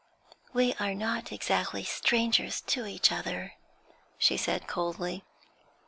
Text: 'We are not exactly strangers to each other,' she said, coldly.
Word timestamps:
'We 0.51 0.73
are 0.79 0.95
not 0.95 1.31
exactly 1.31 1.83
strangers 1.83 2.59
to 2.61 2.87
each 2.87 3.11
other,' 3.11 3.53
she 4.17 4.35
said, 4.35 4.65
coldly. 4.65 5.23